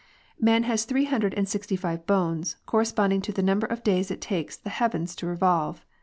[0.51, 4.19] "Man has three hundred and sixty five bones, corresponding to the number of days it
[4.19, 5.85] takes the heavens to revolve.